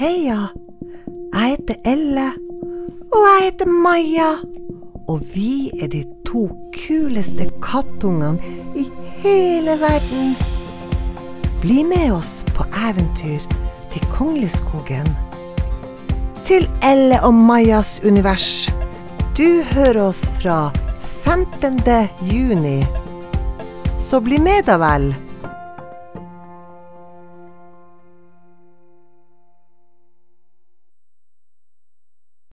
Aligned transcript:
Heia! 0.00 0.46
Jeg 1.34 1.48
heter 1.50 1.74
Elle. 1.84 2.30
Og 3.12 3.18
jeg 3.26 3.40
heter 3.44 3.66
Maja. 3.66 4.30
Og 5.08 5.20
vi 5.34 5.70
er 5.82 5.90
de 5.92 6.04
to 6.24 6.46
kuleste 6.72 7.50
kattungene 7.60 8.38
i 8.80 8.86
hele 9.20 9.76
verden. 9.82 10.32
Bli 11.60 11.82
med 11.84 12.14
oss 12.16 12.32
på 12.56 12.64
eventyr 12.88 13.44
til 13.92 14.08
Kongleskogen. 14.16 15.12
Til 16.48 16.64
Elle 16.80 17.20
og 17.20 17.34
Majas 17.34 18.00
univers. 18.00 18.72
Du 19.36 19.62
hører 19.74 20.06
oss 20.06 20.24
fra 20.40 20.70
15. 21.28 21.84
juni. 22.32 22.86
Så 23.98 24.24
bli 24.24 24.40
med 24.40 24.64
da 24.64 24.80
vel. 24.80 25.12